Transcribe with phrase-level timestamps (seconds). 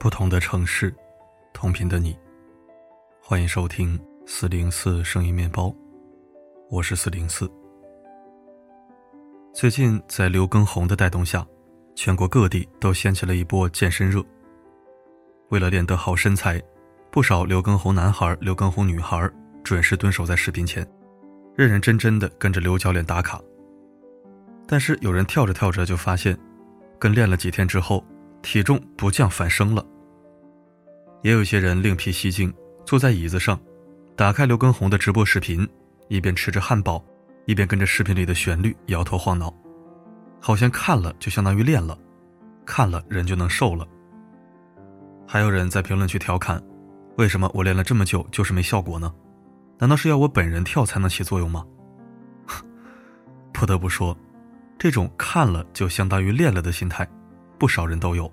[0.00, 0.94] 不同的城市，
[1.52, 2.18] 同频的你，
[3.22, 5.70] 欢迎收听四零四声音面包，
[6.70, 7.46] 我是四零四。
[9.52, 11.46] 最近在刘畊宏的带动下，
[11.94, 14.24] 全国各地都掀起了一波健身热。
[15.50, 16.58] 为了练得好身材，
[17.10, 19.30] 不少刘畊宏男孩、刘畊宏女孩
[19.62, 20.82] 准时蹲守在视频前，
[21.54, 23.38] 认认真真的跟着刘教练打卡。
[24.66, 26.34] 但是有人跳着跳着就发现，
[26.98, 28.02] 跟练了几天之后，
[28.40, 29.86] 体重不降反升了。
[31.22, 32.52] 也有些人另辟蹊径，
[32.84, 33.58] 坐在椅子上，
[34.16, 35.68] 打开刘畊宏的直播视频，
[36.08, 37.04] 一边吃着汉堡，
[37.46, 39.54] 一边跟着视频里的旋律摇头晃脑，
[40.40, 41.98] 好像看了就相当于练了，
[42.64, 43.86] 看了人就能瘦了。
[45.26, 46.62] 还有人在评论区调侃
[47.16, 49.14] ：“为什么我练了这么久就是没效果呢？
[49.78, 51.64] 难道是要我本人跳才能起作用吗？”
[53.52, 54.16] 不得不说。
[54.78, 57.06] 这种看了就相当于练了的心态，
[57.58, 58.32] 不少人都有。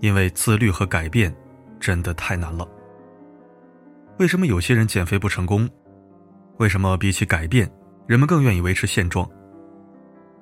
[0.00, 1.34] 因为自律和改变
[1.82, 2.66] 真的太难了。
[4.18, 5.68] 为什么有些人减肥不成功？
[6.58, 7.68] 为什么比起改变，
[8.06, 9.28] 人们更愿意维持现状？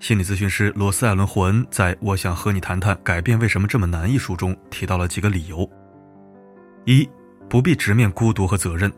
[0.00, 5.68] 心理咨询师罗斯·艾伦·霍恩在《我想和你谈谈改变为什么这么难》一书中提到了几个理由：
[6.84, 7.08] 一、
[7.48, 8.90] 不必直面孤独和责任；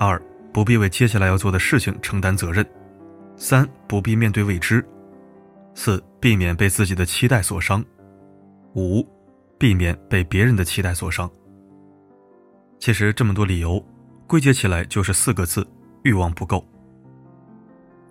[0.00, 0.20] 二、
[0.52, 2.64] 不必为接下来要做的事情承担责任；
[3.36, 4.84] 三、不必面对未知。
[5.74, 7.80] 四、避免被自己的期待所伤；
[8.74, 9.06] 五、
[9.58, 11.30] 避免被别人的期待所伤。
[12.82, 13.80] 其实这么多理由，
[14.26, 15.64] 归结起来就是四个字：
[16.02, 16.66] 欲望不够。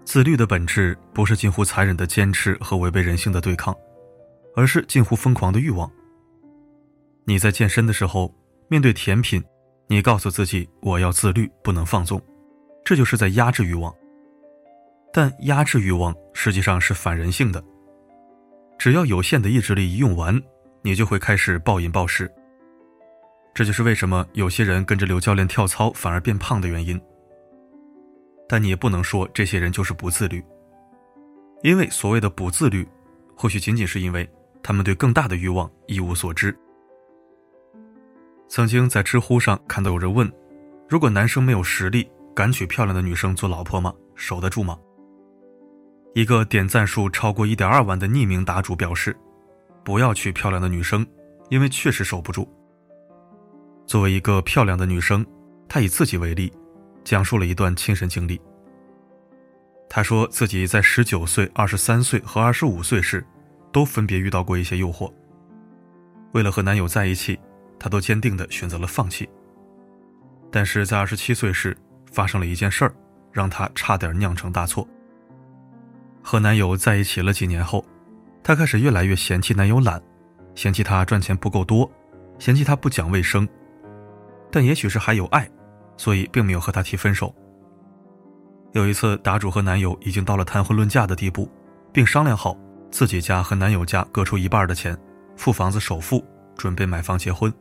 [0.05, 3.75] 自律的本质不是近乎残忍的坚持和违背人性的对抗，
[4.55, 5.91] 而是近乎疯狂的欲望。
[7.25, 8.33] 你在健身的时候，
[8.69, 9.44] 面对甜品，
[9.88, 12.22] 你告诉自己我要自律，不能放纵，
[12.85, 13.94] 这就是在压制欲望。
[15.11, 17.62] 但压制欲望实际上是反人性的。
[18.79, 20.41] 只要有限的意志力一用完，
[20.81, 22.31] 你就会开始暴饮暴食。
[23.53, 27.00] 这就是为什么有些人跟着刘教练跳操反而变胖的原因。
[28.47, 30.44] 但你也不能说这些人就是不自律，
[31.63, 32.88] 因为所谓的不自律，
[33.35, 34.29] 或许仅仅是因为
[34.61, 36.53] 他们对更大的欲望一无所知。
[38.50, 40.29] 曾经在知乎上看到有人问：
[40.90, 43.94] 如果男生没有实力，敢娶漂亮的女生做老婆吗？
[44.16, 44.78] 守得住吗？
[46.13, 49.16] 一个点赞数超过一点二万的匿名答主表示
[49.84, 51.07] ：“不要娶漂亮的女生，
[51.50, 52.45] 因为确实守不住。”
[53.91, 55.25] 作为一个漂亮的女生，
[55.68, 56.50] 她以自己为例，
[57.03, 58.40] 讲述了一段亲身经历。
[59.90, 63.22] 她说自己在十九岁、二十三岁和二十五岁时，
[63.69, 65.12] 都分别遇到过一些诱惑。
[66.31, 67.38] 为了和男友在一起，
[67.78, 69.29] 她都坚定地选择了放弃。
[70.50, 71.75] 但是在二十七岁时，
[72.13, 72.94] 发生了一件事儿，
[73.29, 74.88] 让她差点酿成大错。
[76.22, 77.85] 和男友在一起了几年后，
[78.41, 80.02] 她开始越来越嫌弃男友懒，
[80.56, 81.91] 嫌弃他赚钱不够多，
[82.40, 83.46] 嫌弃他不讲卫生。
[84.51, 85.50] 但也许是还有爱，
[85.97, 87.34] 所以并没有和他提分手。
[88.73, 91.50] 有一次，答主和男友已经到了谈婚论嫁的地步，
[91.91, 92.57] 并商量好
[92.90, 94.97] 自己家和男友家各出一半的钱，
[95.35, 96.23] 付房子首付，
[96.56, 97.51] 准备买房结婚。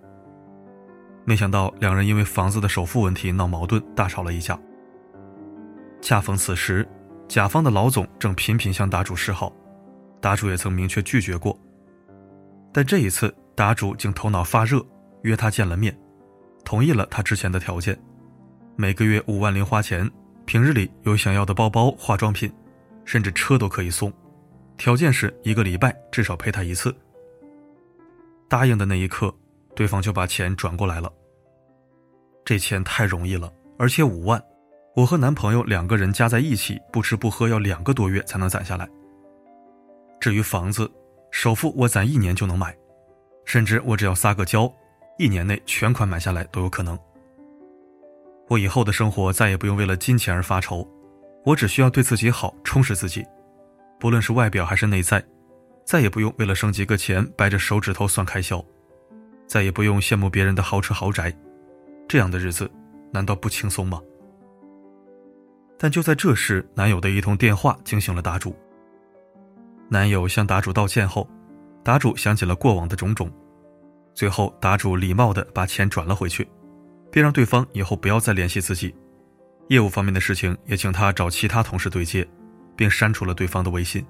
[1.25, 4.59] 没想到两人因为房子的首付问题闹矛盾，大吵了一架。
[6.01, 6.89] 恰逢此时。
[7.29, 9.53] 甲方的老总正频频向答主示好，
[10.21, 11.57] 答主也曾明确拒绝过。
[12.73, 14.85] 但这一次，答主竟头脑发热，
[15.23, 15.97] 约他见了面，
[16.65, 17.99] 同意了他之前的条件：
[18.77, 20.09] 每个月五万零花钱，
[20.45, 22.53] 平日里有想要的包包、化妆品，
[23.05, 24.13] 甚至车都可以送。
[24.77, 26.95] 条件是一个礼拜至少陪他一次。
[28.49, 29.35] 答应的那一刻，
[29.75, 31.13] 对方就把钱转过来了。
[32.45, 34.43] 这钱太容易了，而且五万。
[34.97, 38.89] 我和男朋友两个人加在一起，不吃不喝要两个多月才能攒下来。
[40.19, 40.91] 至于房子，
[41.31, 42.77] 首付我攒一年就能买，
[43.45, 44.71] 甚至我只要撒个娇，
[45.21, 46.99] 一年内全款买下来都有可能。
[48.49, 50.89] 我以后的生活再也不用为了金钱而发愁，
[51.45, 53.23] 我只需要对自己好，充实自己，
[53.99, 55.23] 不论是外表还是内在，
[55.85, 58.65] 再也不用为了省几个钱掰着手指头算开销，
[59.47, 61.31] 再也不用羡慕别人的豪车豪宅，
[62.09, 62.71] 这样的日子
[63.13, 64.01] 难道不轻松吗？
[65.79, 68.57] 但就在这时，男友的一通电话惊醒了答主。
[69.91, 71.29] 男友向答主道歉后，
[71.85, 73.31] 答主想起了过往的种种，
[74.15, 76.49] 最后答主礼貌地把钱转了回去，
[77.11, 78.95] 并让对方以后不要再联系自己，
[79.69, 82.27] 业务方面的事情也请他找其他同事对接，
[82.77, 84.05] 并删除了对方的微信。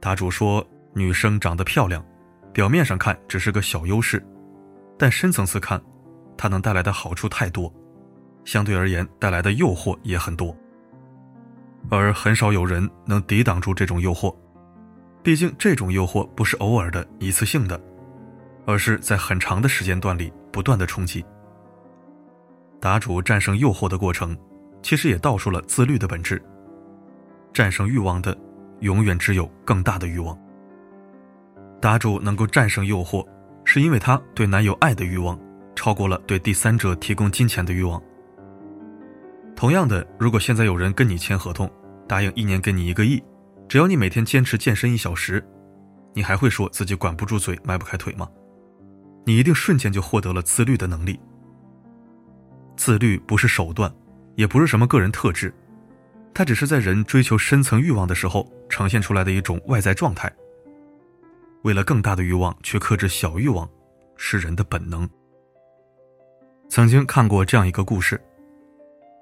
[0.00, 2.04] 答主说：“女生长得漂亮，
[2.52, 4.24] 表面上看只是个小优势，
[4.98, 5.82] 但深层次看，
[6.36, 7.72] 它能带来的好处太多。”
[8.44, 10.56] 相对而言，带来的诱惑也很多，
[11.90, 14.32] 而很少有人能抵挡住这种诱惑。
[15.20, 17.80] 毕竟，这种诱惑不是偶尔的、一次性的，
[18.66, 21.24] 而是在很长的时间段里不断的冲击。
[22.80, 24.36] 答主战胜诱惑的过程，
[24.82, 26.42] 其实也道出了自律的本质。
[27.54, 28.36] 战胜欲望的，
[28.80, 30.38] 永远只有更大的欲望。
[31.80, 33.26] 答主能够战胜诱惑，
[33.64, 35.38] 是因为他对男友爱的欲望
[35.74, 38.02] 超过了对第三者提供金钱的欲望。
[39.54, 41.70] 同样的，如果现在有人跟你签合同，
[42.06, 43.22] 答应一年给你一个亿，
[43.68, 45.42] 只要你每天坚持健身一小时，
[46.12, 48.28] 你还会说自己管不住嘴、迈不开腿吗？
[49.26, 51.18] 你一定瞬间就获得了自律的能力。
[52.76, 53.92] 自律不是手段，
[54.36, 55.52] 也不是什么个人特质，
[56.32, 60.32] 它只是在人追求深层欲望的时候呈现出来的一种外在状态。
[61.62, 63.68] 为了更大的欲望去克制小欲望，
[64.16, 65.08] 是人的本能。
[66.68, 68.20] 曾经看过这样一个故事：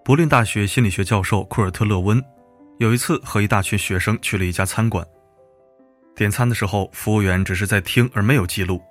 [0.04, 2.22] 柏林大学心理学教授库尔特·勒温
[2.78, 5.06] 有一次和一大群学生去了一家餐馆，
[6.14, 8.82] 点餐的时候，服务员只是在听而没有记录，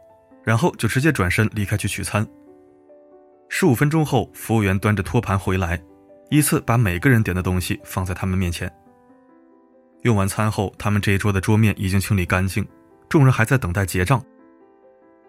[0.43, 2.27] 然后就直接转身离开去取餐。
[3.49, 5.81] 十五分钟后，服务员端着托盘回来，
[6.29, 8.71] 依次把每个人点的东西放在他们面前。
[10.01, 12.67] 用完餐后，他们这一桌的桌面已经清理干净，
[13.07, 14.21] 众人还在等待结账。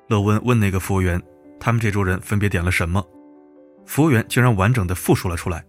[0.09, 1.23] 乐温问那个服务员
[1.61, 3.05] ：“他们这桌人分别点了什么？”
[3.87, 5.65] 服务员竟然完整的复述了出来。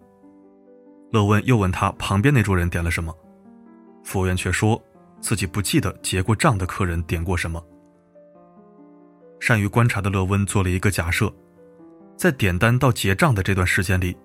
[1.12, 3.14] 乐温又问他旁边那桌人点了什么，
[4.04, 4.82] 服务员却说
[5.20, 7.64] 自己不记得结过账的客人点过什么。
[9.40, 11.34] 善于观察的乐温做了一个假设。
[12.18, 14.16] 在点单到结账的这段时间里，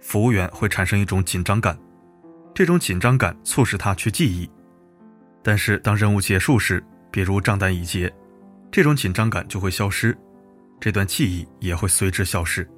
[0.00, 1.78] 服务员会产生一种紧张感，
[2.52, 4.50] 这种紧张感促使他去记忆。
[5.42, 8.12] 但是当任务结束时，比如账单已结，
[8.70, 10.16] 这种紧张感就会消失，
[10.80, 12.68] 这段记忆也会随之消失。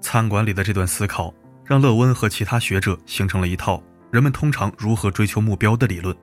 [0.00, 1.32] 餐馆里的这段思考，
[1.64, 6.16] 让勒温和其他学者形成了一套人们通常如何追求目标的理论。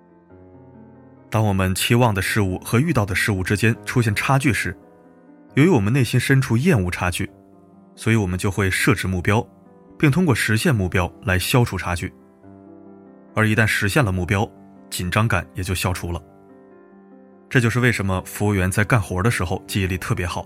[1.32, 4.78] 当我们期望的事物和遇到的事物之间出现差距时，
[5.56, 7.32] 由于我们内心深处厌恶差距，
[7.96, 9.42] 所以我们就会设置目标，
[9.98, 12.14] 并通过实现目标来消除差距。
[13.34, 14.46] 而一旦实现了目标，
[14.90, 16.22] 紧张感也就消除了。
[17.50, 20.46] 这就是为什么服务员在干活的时候记忆力特别好，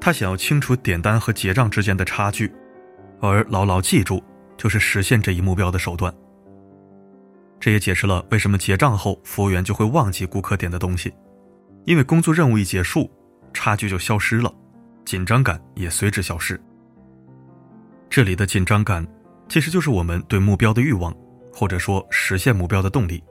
[0.00, 2.50] 他想要清除点单和结账之间的差距，
[3.20, 4.24] 而牢牢记住
[4.56, 6.12] 就是实现这一目标的手段。
[7.62, 11.14] 这也解释了为什么结账后服务员就会忘记顾客点的东西，
[11.84, 13.08] 因为工作任务一结束。
[13.54, 14.52] 差距就消失了，
[15.04, 16.58] 紧张感也随之消失。
[18.08, 19.06] 这里的紧张感，
[19.46, 21.14] 其实就是我们对目标的欲望，
[21.52, 23.22] 或者说实现目标的动力。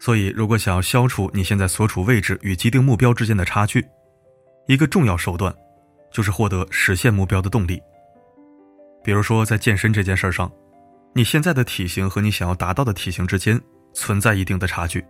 [0.00, 3.86] 所以，如果想要消除你现在所处位置与既定目标之间的差距，
[4.66, 5.54] 一个重要手段，
[6.12, 7.80] 就是获得实现目标的动力。
[9.04, 10.50] 比如说，在健身这件事上，
[11.12, 13.60] 你现在的体型和你想要达到的体型之间
[13.92, 15.04] 存在一定的差距，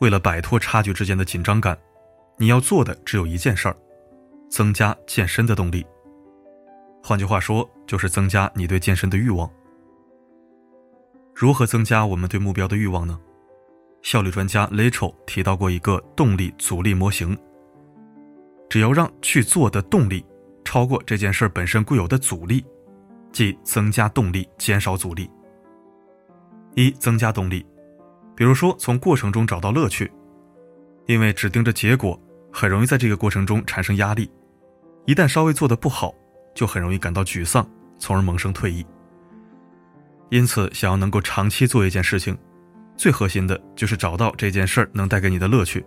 [0.00, 1.78] 为了摆脱差距之间的紧张感。
[2.38, 3.76] 你要做的只有一件事儿，
[4.50, 5.86] 增加健身的动力。
[7.02, 9.50] 换句话说，就是增加你对健身的欲望。
[11.34, 13.18] 如何增加我们对目标的欲望呢？
[14.02, 17.36] 效率专家 Lachel 提到过一个动力阻力模型。
[18.68, 20.26] 只要让去做的动力
[20.64, 22.62] 超过这件事本身固有的阻力，
[23.36, 25.30] 即增加动力，减少阻力。
[26.74, 27.66] 一、增加动力，
[28.34, 30.10] 比如说从过程中找到乐趣，
[31.04, 32.18] 因为只盯着结果。
[32.50, 34.32] 很容易在这个过程中产生压力，
[35.04, 36.14] 一旦稍微做的不好，
[36.54, 38.82] 就很容易感到沮丧，从而萌生退意。
[40.30, 42.34] 因此，想要能够长期做一件事情，
[42.96, 45.84] 最核心的就是找到这件事儿能带给你的乐趣。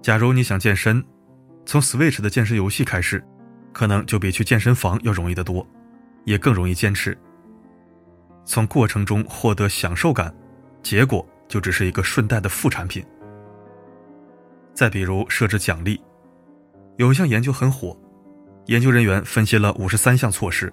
[0.00, 1.04] 假如你想健身，
[1.66, 3.20] 从 Switch 的健身游戏开始，
[3.72, 5.66] 可能就比去健身房要容易得多，
[6.24, 7.16] 也更容易坚持。
[8.44, 10.34] 从过程中获得享受感，
[10.82, 13.04] 结果就只是一个顺带的副产品。
[14.74, 16.02] 再比如设置奖励，
[16.96, 17.96] 有一项研究很火，
[18.66, 20.72] 研究人员分析了五十三项措施，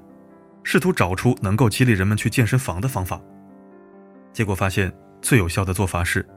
[0.64, 3.22] 试图找出能够激励人们去健身房的方法。
[4.34, 4.92] 结果发现，
[5.22, 6.28] 最有效的做法是，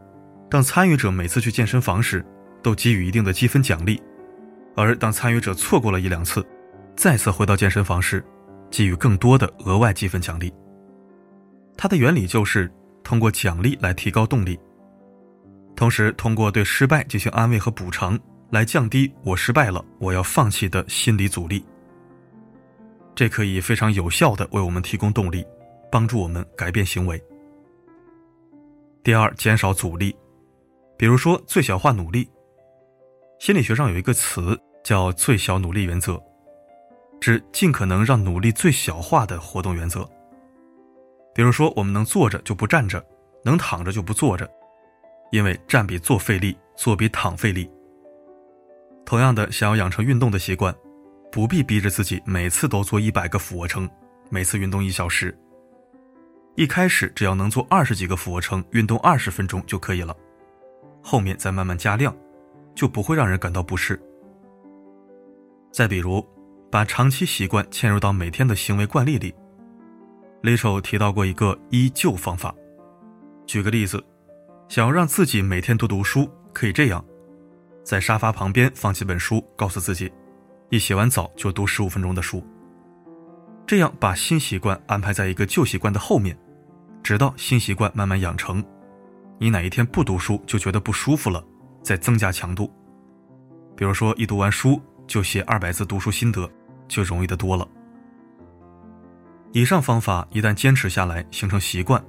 [0.51, 2.25] 当参与者每次去健身房时，
[2.63, 3.97] 都给予一定的积分奖励；
[4.77, 6.47] 而当参与者错过了一两次，
[6.95, 8.23] 再次回到健身房时，
[8.75, 10.53] 给予更多的额外积分奖励。
[11.77, 12.69] 它的原理就是
[13.05, 14.59] 通过奖励来提高动力。
[15.77, 18.19] 同时，通过对失败进行安慰和补偿，
[18.51, 21.65] 来降低“我失败了，我要放弃”的心理阻力。
[23.15, 25.47] 这可以非常有效的为我们提供动力，
[25.89, 27.23] 帮助我们改变行为。
[29.05, 30.17] 第二，减少阻力，
[30.99, 32.29] 比如说最小化努力。
[33.39, 36.21] 心理学上有一个词叫“最小努力原则”，
[37.25, 40.07] 指尽可能让努力最小化的活动原则。
[41.35, 43.03] 比如说，我们能坐着就不站着，
[43.43, 44.47] 能躺着就不坐着。
[45.33, 47.71] 因为站比坐费力，坐比躺费力，
[49.07, 50.75] 同样的，想要养成运动的习惯，
[51.33, 53.89] 不必逼着自己每次都做一百个俯卧撑，
[54.29, 55.35] 每次运动一小时。
[56.57, 60.15] 一开始只要能做二十几个俯卧撑，运动二十分钟就可以了，
[61.03, 62.15] 后面再慢慢加量，
[62.75, 63.99] 就不会让人感到不适。
[65.73, 66.23] 再比如，
[66.75, 69.33] 把长期习惯嵌入到每天的行为惯例里。
[70.43, 72.53] 雷手提到过一个依旧方法，
[73.47, 74.05] 举个例子，
[74.69, 77.05] 想要让自己每天多读书，可以这样：
[77.85, 80.13] 在沙发旁边放几本书，告诉自己，
[80.69, 82.45] 一洗完澡就读十五分钟的书。
[83.69, 86.37] 这样把新习惯安排在一个旧习惯的后面，
[87.05, 88.61] 直到新习惯慢慢养成。
[89.39, 91.41] 你哪一天不读书就觉得不舒服了，
[91.85, 92.69] 再增加强度。
[93.77, 94.83] 比如说，一读完书。
[95.07, 96.51] 就写二百字读书心得，
[96.89, 97.67] 就容易的多了。
[99.53, 102.05] 以上方法一旦坚持下来，形成习惯，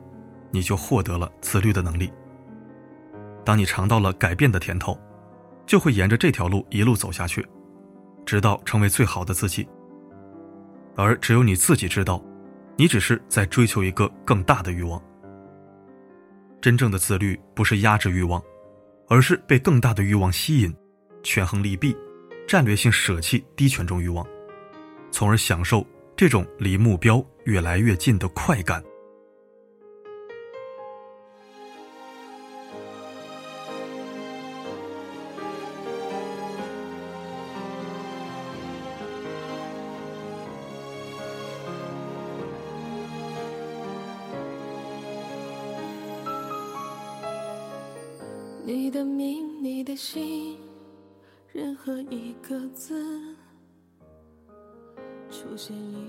[0.51, 2.11] 你就获得了自律的能力。
[3.43, 4.99] 当你尝到了改变的甜头，
[5.65, 7.45] 就会沿着这条路一路走下去，
[8.25, 9.67] 直到成为最好的自己。
[10.95, 12.23] 而只有你自己知道，
[12.75, 15.01] 你只是在追求一个更大的欲望。
[16.59, 18.41] 真正的自律不是压制欲望，
[19.07, 20.75] 而是被更大的欲望吸引，
[21.21, 21.95] 权衡利弊。
[22.47, 24.25] 战略性舍弃低权重欲望，
[25.15, 28.83] 从而享受这种离目标越来越近的快感。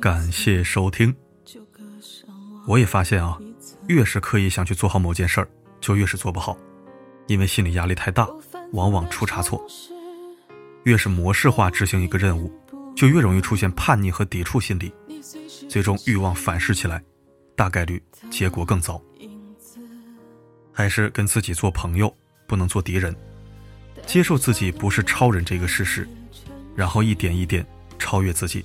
[0.00, 1.14] 感谢收听。
[2.66, 3.38] 我也发现啊，
[3.86, 5.48] 越是刻意想去做好某件事儿，
[5.80, 6.56] 就越是做不好，
[7.26, 8.28] 因为心理压力太大，
[8.72, 9.64] 往往出差错。
[10.84, 12.52] 越是模式化执行一个任务，
[12.94, 14.92] 就越容易出现叛逆和抵触心理，
[15.68, 17.02] 最终欲望反噬起来，
[17.54, 19.00] 大概率结果更糟。
[20.72, 22.14] 还是跟自己做朋友，
[22.46, 23.14] 不能做敌人。
[24.04, 26.06] 接受自己不是超人这个事实，
[26.76, 27.66] 然后一点一点
[27.98, 28.64] 超越自己。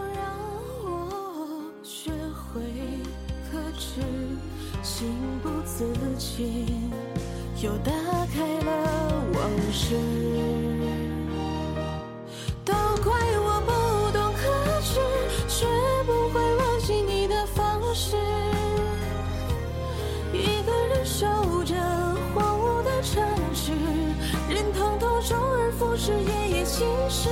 [26.81, 27.29] 夜夜情事，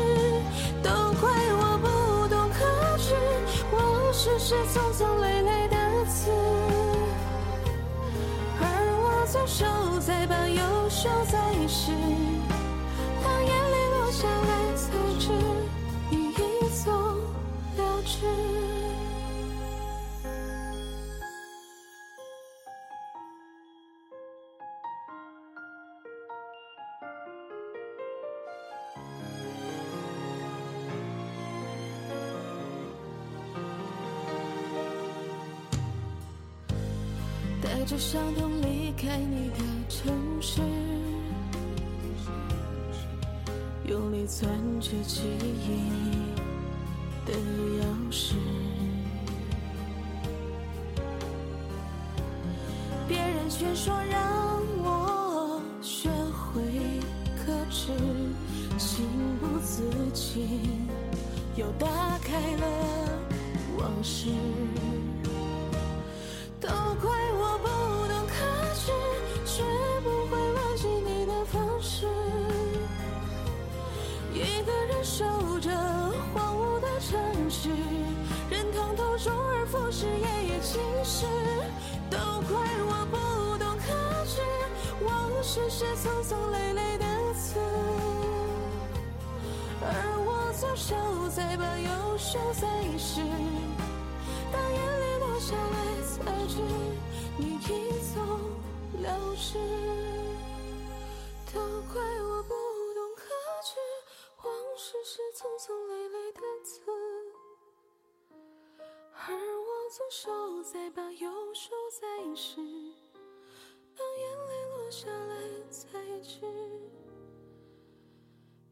[0.84, 0.90] 都
[1.20, 1.28] 怪
[1.58, 1.88] 我不
[2.28, 2.58] 懂克
[3.00, 3.16] 制，
[3.72, 3.76] 我
[4.14, 5.76] 是是匆匆累累的
[6.06, 6.30] 词，
[8.62, 8.64] 而
[9.02, 9.66] 我左手
[10.00, 11.92] 在把右手在试，
[13.24, 15.32] 当眼泪落下来才知，
[37.90, 39.56] 着伤痛离开你的
[39.90, 40.62] 城市，
[43.84, 44.48] 用力攥
[44.80, 45.82] 着记忆
[47.26, 48.36] 的钥匙。
[53.08, 56.62] 别人劝说让我学会
[57.44, 57.88] 克制，
[58.78, 59.04] 情
[59.40, 59.82] 不自
[60.14, 60.88] 禁
[61.56, 63.10] 又打开了
[63.80, 64.30] 往事。
[79.72, 81.26] 周而复始，夜夜侵蚀。
[82.10, 83.18] 都怪我不
[83.64, 83.86] 懂克
[84.26, 84.42] 制，
[85.06, 87.60] 往事是匆匆累累的字，
[89.82, 89.86] 而
[90.26, 90.96] 我左手
[91.30, 93.22] 在把右手在试。
[94.52, 96.56] 当眼泪落下来，才知
[97.38, 97.68] 你已
[98.14, 98.20] 走
[99.02, 99.60] 了之。
[101.54, 101.60] 都
[101.94, 102.54] 怪我不
[102.96, 103.22] 懂克
[103.64, 103.70] 制，
[104.44, 107.09] 往事是匆匆累累的字，而
[109.90, 112.58] 左手再把右手再试。
[113.96, 115.36] 当眼泪落下来，
[115.72, 116.42] 才知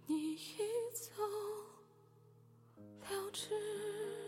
[0.06, 0.38] 你已
[0.94, 1.24] 走
[3.10, 4.27] 了之。